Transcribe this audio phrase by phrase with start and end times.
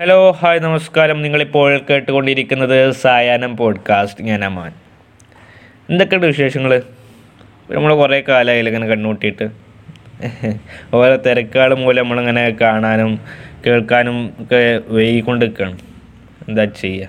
[0.00, 1.22] Hello hi നമസ്കാരം.
[1.22, 4.72] നിങ്ങളിപ്പോൾ കേട്ടുകൊണ്ടിരിക്കുന്നത് സായാഹ്നം പോഡ്കാസ്റ്റ് ഞാൻ അമാൻ.
[5.90, 6.82] എന്തൊക്കെയുണ്ട് വിശേഷങ്ങൾ
[7.70, 9.48] നമ്മൾ കുറേ കാലമായില്ല ഇങ്ങനെ കണ്ണൂട്ടിയിട്ട്.
[10.94, 13.20] ഓരോ തിരക്കുകൾ മൂലം നമ്മളിങ്ങനെ കാണാനും
[13.66, 15.78] കേൾക്കാനും ഒക്കെ വൈകിക്കൊണ്ട് നിൽക്കുകയാണ്
[16.48, 17.08] എന്താ ചെയ്യുക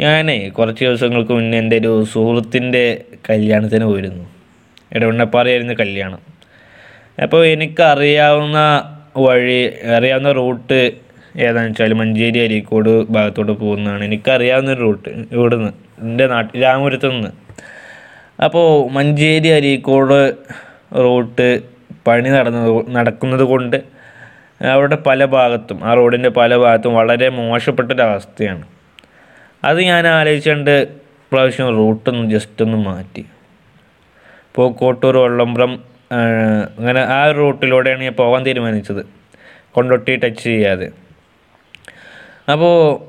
[0.00, 4.24] ഞാനേ കുറച്ച് ദിവസങ്ങൾക്ക് മുന്നേ എന്റെ ഒരു സുഹൃത്തിന്റെ കല്യാണത്തിന് പോയിരുന്നു.
[4.92, 6.18] ഇടവണ്ണപ്പാറയായിരുന്നു കല്യാണം.
[7.22, 8.58] അപ്പോൾ എനിക്കറിയാവുന്ന
[9.16, 11.01] വഴി അറിയാവുന്ന റൂട്ട്
[11.36, 14.04] ഏതാണെന്ന് വെച്ചാൽ മഞ്ചേരി അരീക്കോട് ഭാഗത്തോട്ട് പോകുന്നതാണ്.
[14.04, 15.08] എനിക്കറിയാവുന്ന ഒരു റൂട്ട്.
[15.32, 15.70] ഇവിടുന്ന്.
[16.00, 17.28] എന്റെ നാട്ടിൽ രാമപുരത്ത് നിന്ന്
[18.44, 20.34] അപ്പോൾ മഞ്ചേരി അരീക്കോട്
[20.96, 21.60] റൂട്ട്
[22.06, 23.82] പണി നടന്നത് നടക്കുന്നത് കൊണ്ട്
[24.72, 28.62] അവിടെ പല ഭാഗത്തും ആ റോഡിന്റെ പല ഭാഗത്തും വളരെ മോശപ്പെട്ടൊരവസ്ഥയാണ്.
[29.64, 30.88] അത് ഞാൻ ആലോചിച്ചുകൊണ്ട്
[31.32, 33.20] പ്രാവശ്യം റൂട്ടൊന്ന് ജസ്റ്റ് ഒന്ന് മാറ്റി.
[34.48, 36.16] ഇപ്പോൾ കോട്ടൂർ വള്ളംപുറം ആ,
[36.78, 39.06] അങ്ങനെ ആ റൂട്ടിലൂടെയാണ് ഞാൻ പോകാൻ തീരുമാനിച്ചത്.
[39.72, 41.01] കൊണ്ടൊട്ടി ടച്ച് ചെയ്യാതെ.
[42.48, 43.04] അപ്പോൾ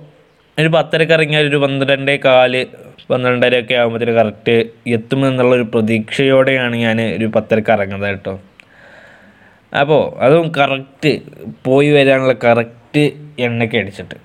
[0.60, 2.66] ഒരു പത്തരക്ക് ഇറങ്ങിയാൽ ഒരു പന്ത്രണ്ടേ കാൽ
[3.10, 8.40] പന്ത്രണ്ടര ഒക്കെ ആകുമ്പോഴത്തേന് കറക്റ്റ് എത്തുമെന്നുള്ളൊരു പ്രതീക്ഷയോടെയാണ് ഞാൻ ഒരു പത്തരക്ക് ഇറങ്ങുന്നത് കേട്ടോ.
[9.82, 11.22] അപ്പോൾ അതും കറക്റ്റ്
[11.64, 14.16] പോയി വരാനുള്ള കറക്റ്റ് എണ്ണയ്ക്ക് അടിച്ചിട്ട്.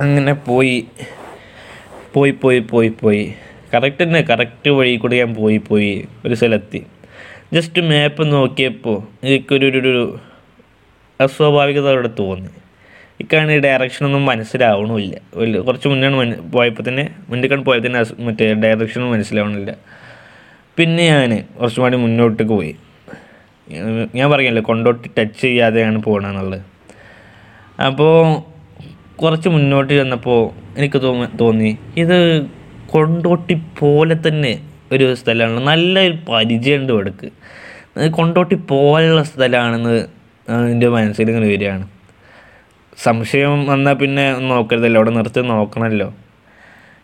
[0.00, 0.86] അങ്ങനെ പോയി
[2.14, 3.34] പോയി പോയി പോയി പോയി.
[3.74, 6.86] കറക്റ്റ് തന്നെ കറക്റ്റ് വഴി കൂടെ ഞാൻ പോയി പോയി ഒരു സ്ഥലത്തി.
[7.52, 10.18] ജസ്റ്റ് മാപ്പ് നോക്കിയപ്പോൾ എനിക്കൊരു ഒരു ഒരു
[11.20, 12.61] അസ്വാഭാവികത അവിടെ തോന്നി.
[13.22, 19.72] ഇക്കാണ് ഡയറക്ഷനൊന്നും മനസ്സിലാവണമില്ല വലിയ കുറച്ച് മുന്നാണ് മന പോയപ്പോൾ തന്നെ മുന്നിക്കാണ് പോയപ്പോൾ തന്നെ മറ്റേ ഡയറക്ഷനും മനസ്സിലാവണില്ല.
[20.78, 22.72] പിന്നെ ഞാൻ കുറച്ചും കൂടി മുന്നോട്ടേക്ക് പോയി.
[24.18, 26.60] ഞാൻ പറഞ്ഞല്ലോ കൊണ്ടോട്ട് ടച്ച് ചെയ്യാതെയാണ് പോകണമെന്നുള്ളത്
[27.88, 28.16] അപ്പോൾ
[29.22, 30.40] കുറച്ച് മുന്നോട്ട് ചെന്നപ്പോൾ
[30.78, 30.98] എനിക്ക്
[31.42, 31.70] തോന്നി
[32.02, 32.18] ഇത്
[32.94, 34.52] കൊണ്ടോട്ടി പോലെ തന്നെ
[34.94, 35.60] ഒരു സ്ഥലമാണ്.
[35.70, 36.00] നല്ല
[36.30, 37.28] പരിചയമുണ്ട് ഇവിടേക്ക്.
[38.18, 39.96] കൊണ്ടോട്ടി പോലുള്ള സ്ഥലമാണെന്ന്
[40.72, 41.84] എന്റെ മനസ്സിൽ ഇങ്ങനെ വരികയാണ്.
[42.98, 44.98] സംശയം വന്നാൽ പിന്നെ നോക്കരുതല്ലോ.
[45.00, 46.08] അവിടെ നിർത്തി നോക്കണമല്ലോ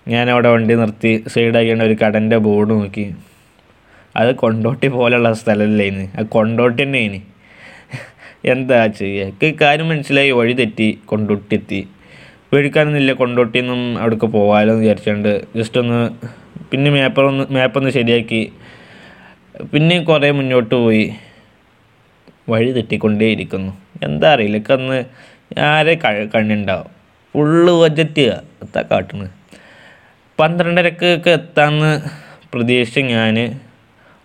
[0.09, 3.15] ഞാൻ അവിടെ വണ്ടി നിർത്തി സൈഡാക്കിയാണ് ഒരു കടന്റെ ബോർഡ് നോക്കി.
[4.17, 7.21] അത് കൊണ്ടോട്ടി പോലെയുള്ള സ്ഥലമല്ലേ ഇന്ന് അത് കൊണ്ടോട്ടി തന്നെ ഇനി.
[8.45, 10.31] എന്താ ചെയ്യുക കാര്യം മനസ്സിലായി.
[10.31, 11.89] വഴി തെറ്റി കൊണ്ടോട്ടി എത്തി
[12.53, 13.13] പേടിക്കാനൊന്നുമില്ല.
[13.13, 15.99] കൊണ്ടോട്ടിന്നും അവിടേക്ക് പോകാമല്ലോ എന്ന് വിചാരിച്ചുകൊണ്ട് ജസ്റ്റ് ഒന്ന്
[16.71, 18.53] പിന്നെ മാപ്പൊന്ന് മാപ്പൊന്ന് ശരിയാക്കി.
[19.73, 21.15] പിന്നെ കുറേ മുന്നോട്ട് പോയി.
[22.49, 23.73] വഴി തെറ്റിക്കൊണ്ടേയിരിക്കുന്നു.
[24.03, 24.57] എന്താ അറിയില്ല.
[24.57, 24.73] എനിക്ക്
[25.57, 25.95] ആരെ
[26.35, 26.91] കണ്ണുണ്ടാവും?
[27.33, 29.31] ഫുള്ള് ബജറ്റ് എത്താ കാട്ടുന്നത്
[30.39, 32.01] പന്ത്രണ്ടരക്കൊക്കെ എത്താമെന്ന്
[32.53, 33.61] പ്രതീക്ഷിച്ച് ഞാൻ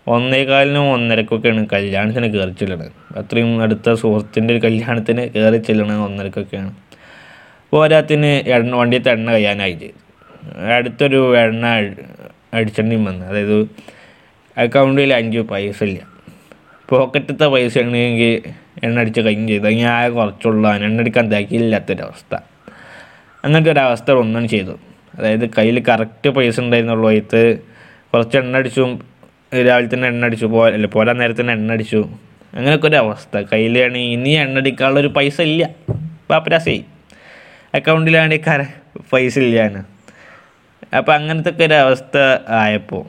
[0.06, 3.18] ഒന്നേകാലിനും ഒന്നരക്കൊക്കെയാണ് കല്യാണത്തിന് കയറി ചെല്ലണത്.
[3.18, 6.74] അത്രയും അടുത്ത സുഹൃത്തിന്റെ ഒരു കല്യാണത്തിന് കയറി ചെല്ലണത് ഒന്നരക്കൊക്കെയാണ്.
[7.70, 9.98] പോരാത്തിന് എണ്ണ വണ്ടിയത്തെ എണ്ണ കഴിയാനായി ചെയ്തു.
[10.74, 11.66] അടുത്തൊരു എണ്ണ
[12.54, 13.26] അടിച്ചെണ്ണയും വന്ന്.
[13.26, 13.62] അതായത്
[14.58, 16.00] അക്കൗണ്ടിൽ അഞ്ച് പൈസ ഇല്ല.
[16.88, 18.42] പോക്കറ്റത്തെ പൈസ ഉണ്ടെങ്കിൽ
[18.84, 19.68] എണ്ണ അടിച്ച് കഴിഞ്ഞ് ചെയ്തു.
[19.68, 20.74] ഞാൻ കുറച്ചുള്ള.
[20.76, 22.34] എണ്ണ അടിക്കാൻ തികയില്ലാത്തൊരവസ്ഥ.
[23.44, 24.74] അങ്ങനത്തെ ഒരവസ്ഥ ഒന്നും ചെയ്തു.
[25.14, 27.58] അതായത് കയ്യിൽ കറക്റ്റ് പൈസ ഉണ്ടായിരുന്നുള്ളൂ ഇത്
[28.12, 28.84] കുറച്ച് എണ്ണ അടിച്ചു
[29.66, 32.00] രാവിലെ തന്നെ എണ്ണ അടിച്ചു പോ അല്ല പോരാൻ നേരത്തിന് എണ്ണ അടിച്ചു
[32.54, 33.42] അങ്ങനെയൊക്കെ ഒരു അവസ്ഥ.
[33.52, 34.58] കയ്യിലാണ് ഇനി എണ്ണ
[35.00, 35.70] ഒരു പൈസ ഇല്ല.
[36.30, 36.76] പാപ്പരാസേ.
[37.74, 38.62] അക്കൗണ്ടിലാണ് കര
[39.12, 39.80] പൈസ ഇല്ലാണ്
[40.96, 42.16] അപ്പോൾ അങ്ങനത്തെ ഒക്കെ ഒരു അവസ്ഥ
[42.48, 43.04] ആയപ്പോൾ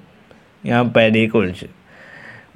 [0.68, 1.68] ഞാൻ പരിക്ക് വിളിച്ചു.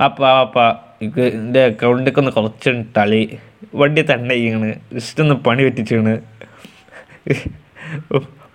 [0.03, 0.59] അപ്പ അപ്പ
[1.01, 3.37] എനിക്ക് എന്റെ അക്കൗണ്ടിലേക്ക് ഒന്ന് കുറച്ച് തളി
[3.75, 4.73] വണ്ടി തന്നെ ചെയ്യണ്.
[4.93, 6.13] ജസ്റ്റ് ഒന്ന് പണി പറ്റിച്ചാണ്.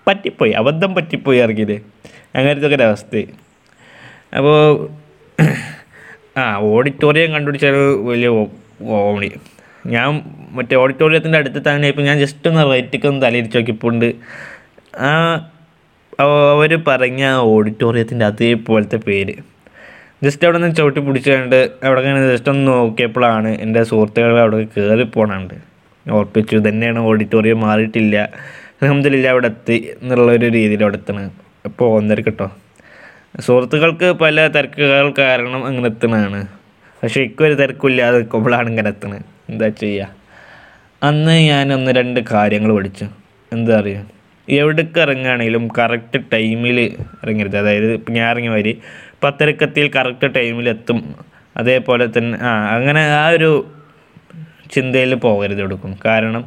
[0.07, 0.53] പറ്റിപ്പോയി.
[0.53, 1.77] അബദ്ധം പറ്റിപ്പോയി ഇറങ്ങിയത്.
[2.37, 3.17] അങ്ങനത്തെ ഒക്കെ ഒരവസ്ഥ
[4.37, 4.89] അപ്പോൾ
[6.39, 7.73] ആ ഓഡിറ്റോറിയം കണ്ടുപിടിച്ചാൽ
[8.03, 8.29] വലിയ
[8.83, 9.31] ഓണി
[9.87, 14.15] ഞാൻ മറ്റേ ഓഡിറ്റോറിയത്തിന്റെ അടുത്ത് തന്നെ ഇപ്പോൾ ഞാൻ ജസ്റ്റ് ഒന്ന് റൈറ്റിക്ക് ഒന്ന് തലയിരിച്ച് നോക്കിപ്പോണ്ട്
[14.97, 15.11] ആ
[16.21, 19.54] അവർ പറഞ്ഞ ഓഡിറ്റോറിയത്തിന്റെ അതേപോലത്തെ പേര്.
[20.25, 25.57] ജസ്റ്റ് അവിടെ നിന്ന് ചവിട്ടി പിടിച്ചുകൊണ്ട് അവിടെ ഇങ്ങനെ ജസ്റ്റ് ഒന്ന് നോക്കിയപ്പോഴാണ് എന്റെ സുഹൃത്തുക്കൾ അവിടെ കയറി പോണുണ്ട്.
[26.07, 28.17] ഓർപ്പിച്ചു തന്നെയാണ് ഓഡിറ്റോറിയം മാറിയിട്ടില്ല.
[28.77, 31.31] അലഹമില്ല അവിടെ എത്തി എന്നുള്ളൊരു രീതിയിൽ അവിടെ എത്തണം.
[31.69, 32.49] അപ്പോൾ ഒന്നര കേട്ടോ
[33.47, 36.41] സുഹൃത്തുക്കൾക്ക് പല തിരക്കുകൾ കാരണം അങ്ങനെ എത്തണതാണ്
[37.03, 40.11] പക്ഷെ ഇക്കൊരു തിരക്കില്ലാതെ നിൽക്കുമ്പോഴാണ് ഇങ്ങനെ എത്തണത് എന്താ ചെയ്യുക
[41.09, 43.07] അന്ന് ഞാൻ ഒന്ന് രണ്ട് കാര്യങ്ങൾ പഠിച്ചു.
[43.53, 44.05] എന്താ അറിയുക
[44.49, 46.81] എവിടേക്ക് ഇറങ്ങുകയാണെങ്കിലും കറക്റ്റ് ടൈമിൽ
[47.23, 47.57] ഇറങ്ങരുത്.
[47.57, 48.79] അതായത് ഇപ്പം ഞാൻ ഇറങ്ങിയ വരി
[49.23, 51.15] പത്തരക്കത്തിയിൽ കറക്റ്റ് ടൈമിൽ എത്തും.
[51.57, 53.67] അതേപോലെ തന്നെ ആ അങ്ങനെ ആ ഒരു
[54.75, 56.45] ചിന്തയിൽ പോകരുത് എടുക്കും കാരണം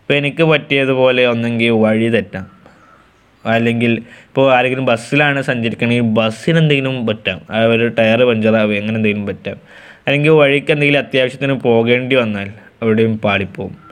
[0.00, 2.46] ഇപ്പം എനിക്ക് പറ്റിയതുപോലെ ഒന്നെങ്കിൽ വഴി തെറ്റാം.
[3.44, 3.92] അല്ലെങ്കിൽ
[4.28, 7.40] ഇപ്പോൾ ആരെങ്കിലും ബസ്സിലാണ് സഞ്ചരിക്കണമെങ്കിൽ ബസ്സിന് എന്തെങ്കിലും പറ്റാം.
[7.72, 9.56] ഒരു ടയർ പഞ്ചറാവുക അങ്ങനെ എന്തെങ്കിലും പറ്റാം.
[10.06, 12.52] അല്ലെങ്കിൽ വഴിക്ക് എന്തെങ്കിലും അത്യാവശ്യത്തിന് പോകേണ്ടി വന്നാൽ
[12.82, 13.85] എവിടെയും പാളിപ്പോവും.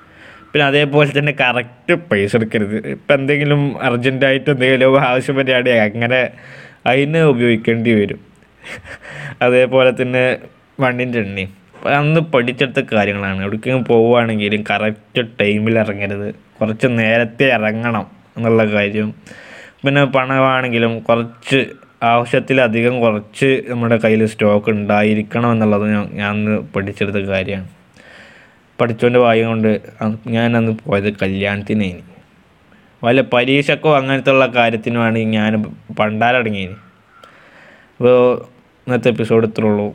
[0.54, 2.86] പിന്നെ അതേപോലെ തന്നെ കറക്റ്റ് പൈസ എടുക്കരുത്.
[2.86, 6.30] ഇപ്പം എന്തെങ്കിലും അർജന്റായിട്ട് എന്തെങ്കിലും ആവശ്യം പറ്റുകയാണെങ്കിൽ അങ്ങനെ
[6.86, 8.20] അതിന് ഉപയോഗിക്കേണ്ടി വരും?
[9.42, 10.38] അതേപോലെ തന്നെ
[10.80, 11.50] വണ്ടിന്റെ എണ്ണയും.
[11.86, 13.42] അന്ന് പഠിച്ചെടുത്ത കാര്യങ്ങളാണ്.
[13.42, 16.34] എവിടേക്കെങ്കിലും പോവുകയാണെങ്കിലും കറക്റ്റ് ടൈമിൽ ഇറങ്ങരുത്.
[16.60, 19.14] കുറച്ച് നേരത്തെ ഇറങ്ങണം എന്നുള്ള കാര്യം.
[19.84, 21.66] പിന്നെ പണമാണെങ്കിലും കുറച്ച്
[22.02, 27.68] ആവശ്യത്തിലധികം കുറച്ച് നമ്മുടെ കയ്യിൽ സ്റ്റോക്ക് ഉണ്ടായിരിക്കണം എന്നുള്ളത് ഞാൻ ഞാൻ പഠിച്ചെടുത്ത കാര്യമാണ്.
[28.78, 29.70] പഠിച്ചോന്റെ ഭാഗ്യം കൊണ്ട്
[30.26, 32.02] ഞാനന്ന് പോയത് കല്യാണത്തിനായി
[33.02, 35.52] വല്ല പരീക്ഷക്കോ അങ്ങനത്തെ ഉള്ള കാര്യത്തിനുമാണ് ഞാൻ
[36.00, 36.76] പണ്ടാരടങ്ങിയത്
[37.90, 38.16] അപ്പോൾ
[38.86, 39.86] ഇന്നത്തെ എപ്പിസോഡ് ഇത്രേ ഉള്ളൂ.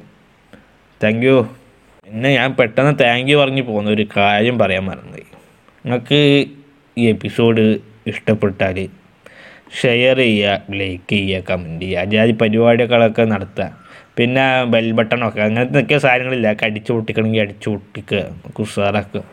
[1.02, 1.36] താങ്ക് യു
[2.08, 5.18] പിന്നെ ഞാൻ പെട്ടെന്ന് താങ്ക് യു പറഞ്ഞ് പോകുന്ന ഒരു കാര്യം പറയാൻ മറന്നു
[5.86, 6.20] നിങ്ങൾക്ക്
[6.98, 7.64] ഈ എപ്പിസോഡ്
[8.08, 8.78] ഇഷ്ടപ്പെട്ടാൽ
[9.82, 13.68] ഷെയർ ചെയ്യുക ലൈക്ക് ചെയ്യുക കമന്റ് ചെയ്യുക അതായത് പരിപാടികളൊക്കെ നടത്തുക.
[14.18, 16.58] പിന്നെ ബെൽ ബട്ടണൊക്കെ അങ്ങനത്തെ ഒക്കെ സാധനങ്ങളില്ല.
[16.64, 18.24] അടിച്ചു പൊട്ടിക്കണമെങ്കിൽ അടിച്ചു പൊട്ടിക്കുക
[18.58, 19.24] കുസാറാക്കുക